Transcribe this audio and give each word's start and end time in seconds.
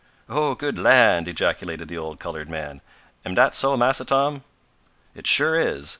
"Oh, 0.27 0.55
good 0.55 0.79
land!" 0.79 1.27
ejaculated 1.27 1.87
the 1.87 1.95
old 1.99 2.19
colored 2.19 2.49
man. 2.49 2.81
"Am 3.23 3.35
dat 3.35 3.53
so 3.53 3.77
Massa 3.77 4.03
Tom?" 4.03 4.43
"It 5.13 5.27
sure 5.27 5.55
is. 5.59 5.89